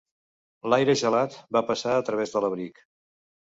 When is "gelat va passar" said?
1.01-1.95